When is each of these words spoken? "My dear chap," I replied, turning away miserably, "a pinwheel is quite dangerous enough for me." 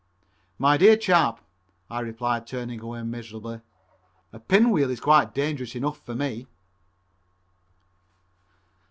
"My 0.57 0.77
dear 0.77 0.97
chap," 0.97 1.41
I 1.87 1.99
replied, 1.99 2.47
turning 2.47 2.79
away 2.79 3.03
miserably, 3.03 3.61
"a 4.33 4.39
pinwheel 4.39 4.89
is 4.89 4.99
quite 4.99 5.31
dangerous 5.35 5.75
enough 5.75 6.03
for 6.03 6.15
me." 6.15 6.47